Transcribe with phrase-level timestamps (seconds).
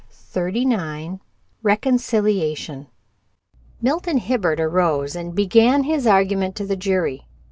[0.09, 1.19] CHAPTER XXXIX
[1.61, 2.87] RECONCILIATION
[3.83, 7.27] Milton Hibbard arose and began his argument to the jury.